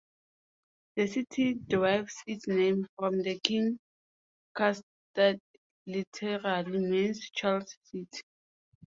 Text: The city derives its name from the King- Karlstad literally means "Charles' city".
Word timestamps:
The 0.95 1.05
city 1.05 1.53
derives 1.67 2.15
its 2.25 2.47
name 2.47 2.87
from 2.97 3.21
the 3.21 3.39
King- 3.39 3.77
Karlstad 4.57 5.39
literally 5.85 6.79
means 6.79 7.29
"Charles' 7.29 7.77
city". 7.83 8.21